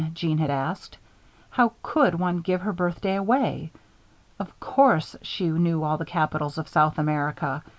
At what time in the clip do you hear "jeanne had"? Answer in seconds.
0.15-0.49